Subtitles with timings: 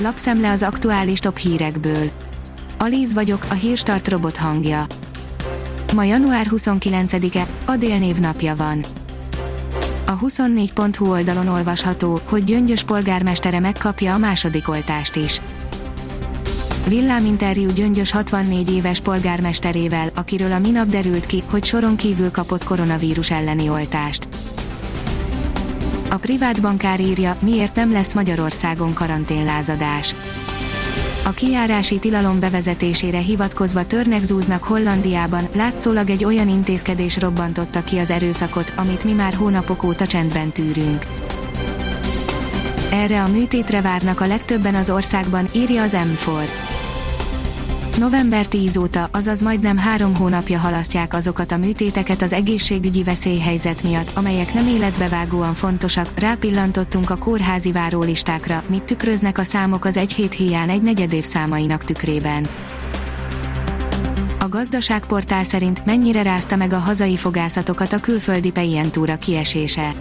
[0.00, 2.10] lapszemle az aktuális top hírekből.
[2.78, 4.86] Alíz vagyok, a hírstart robot hangja.
[5.94, 8.84] Ma január 29-e, Adél névnapja van.
[10.06, 15.40] A 24.hu oldalon olvasható, hogy Gyöngyös polgármestere megkapja a második oltást is.
[16.86, 23.30] Villáminterjú Gyöngyös 64 éves polgármesterével, akiről a minap derült ki, hogy soron kívül kapott koronavírus
[23.30, 24.28] elleni oltást.
[26.10, 30.14] A privát bankár írja, miért nem lesz Magyarországon karanténlázadás.
[31.24, 38.10] A kijárási tilalom bevezetésére hivatkozva törnek zúznak Hollandiában, látszólag egy olyan intézkedés robbantotta ki az
[38.10, 41.04] erőszakot, amit mi már hónapok óta csendben tűrünk.
[42.90, 46.67] Erre a műtétre várnak a legtöbben az országban, írja az M4.
[47.98, 54.10] November 10 óta, azaz majdnem három hónapja halasztják azokat a műtéteket az egészségügyi veszélyhelyzet miatt,
[54.14, 60.32] amelyek nem életbevágóan fontosak, rápillantottunk a kórházi várólistákra, mit tükröznek a számok az egy hét
[60.32, 62.48] hiány egy negyedév számainak tükrében.
[64.38, 69.92] A gazdaságportál szerint mennyire rázta meg a hazai fogászatokat a külföldi pejentúra kiesése.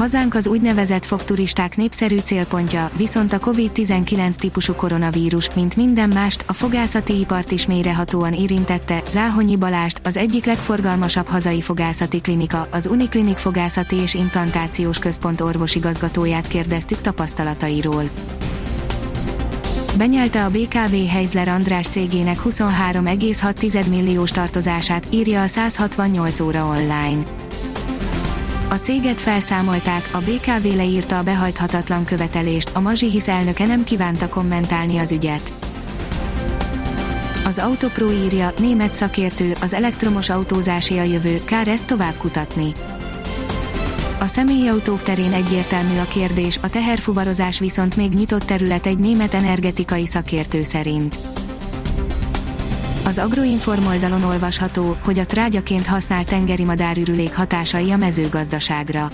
[0.00, 6.52] Hazánk az úgynevezett fogturisták népszerű célpontja, viszont a COVID-19 típusú koronavírus, mint minden mást, a
[6.52, 9.02] fogászati ipart is mélyrehatóan érintette.
[9.06, 16.46] Záhonyi Balást, az egyik legforgalmasabb hazai fogászati klinika, az Uniklinik Fogászati és Implantációs Központ orvosigazgatóját
[16.46, 18.10] kérdeztük tapasztalatairól.
[19.96, 27.39] Benyelte a BKV Heizler András cégének 23,6 milliós tartozását, írja a 168 óra online.
[28.70, 34.98] A céget felszámolták, a BKV leírta a behajthatatlan követelést, a Mazsihisz elnöke nem kívánta kommentálni
[34.98, 35.52] az ügyet.
[37.46, 42.72] Az Autopro írja, német szakértő, az elektromos autózásé a jövő, kár ezt tovább kutatni.
[44.20, 50.06] A személyautók terén egyértelmű a kérdés, a teherfuvarozás viszont még nyitott terület egy német energetikai
[50.06, 51.18] szakértő szerint.
[53.10, 59.10] Az Agroinform oldalon olvasható, hogy a trágyaként használt tengeri madárürülék hatásai a mezőgazdaságra.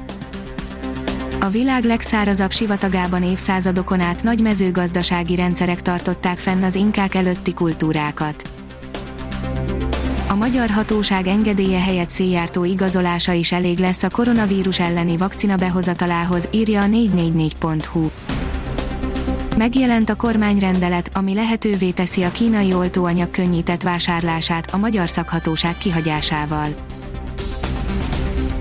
[1.41, 8.51] A világ legszárazabb sivatagában évszázadokon át nagy mezőgazdasági rendszerek tartották fenn az inkák előtti kultúrákat.
[10.29, 16.49] A magyar hatóság engedélye helyett széjártó igazolása is elég lesz a koronavírus elleni vakcina behozatalához,
[16.53, 18.09] írja a 444.hu.
[19.57, 26.69] Megjelent a kormányrendelet, ami lehetővé teszi a kínai oltóanyag könnyített vásárlását a magyar szakhatóság kihagyásával.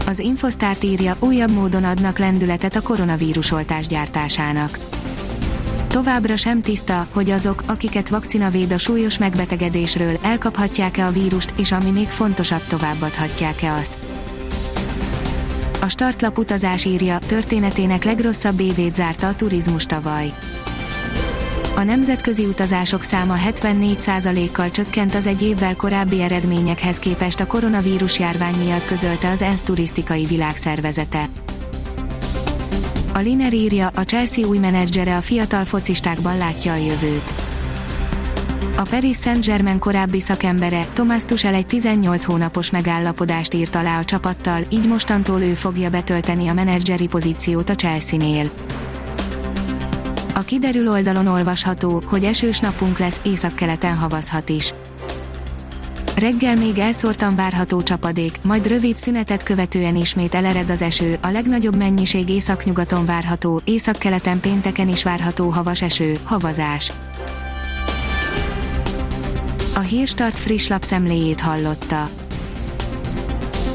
[0.08, 4.80] Az Infosztárt írja, újabb módon adnak lendületet a koronavírus oltás gyártásának.
[5.88, 11.72] Továbbra sem tiszta, hogy azok, akiket vakcina véd a súlyos megbetegedésről, elkaphatják-e a vírust, és
[11.72, 13.98] ami még fontosabb, továbbadhatják-e azt.
[15.82, 20.34] A startlap utazás írja, történetének legrosszabb évét zárta a turizmus tavaly.
[21.76, 28.56] A nemzetközi utazások száma 74%-kal csökkent az egy évvel korábbi eredményekhez képest a koronavírus járvány
[28.56, 31.26] miatt közölte az ENSZ turisztikai világszervezete.
[33.14, 37.34] A Liner írja, a Chelsea új menedzsere a fiatal focistákban látja a jövőt.
[38.78, 44.62] A Paris Saint-Germain korábbi szakembere, Thomas Tuchel egy 18 hónapos megállapodást írt alá a csapattal,
[44.70, 48.50] így mostantól ő fogja betölteni a menedzseri pozíciót a Chelsea-nél.
[50.38, 54.74] A kiderül oldalon olvasható, hogy esős napunk lesz, északkeleten havazhat is.
[56.16, 61.76] Reggel még elszórtan várható csapadék, majd rövid szünetet követően ismét elered az eső, a legnagyobb
[61.76, 66.92] mennyiség északnyugaton várható, északkeleten pénteken is várható havas eső, havazás.
[69.76, 72.25] A Hírstart friss lapszemléjét hallotta.